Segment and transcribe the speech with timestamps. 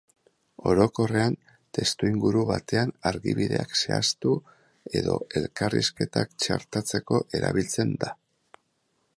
[0.69, 1.35] Orokorrean,
[1.77, 4.33] testuinguru batean argibideak zehaztu
[5.03, 8.15] edo elkarrizketak txertatzeko erabiltzen da.